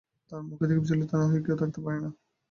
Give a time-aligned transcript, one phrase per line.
[0.31, 2.09] তাঁর মুখ দেখে বিচলিত না হয়ে কেউ থাকতে পারত না।